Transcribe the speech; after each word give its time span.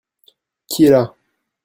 Qui 0.67 0.85
est 0.85 0.89
là? 0.89 1.13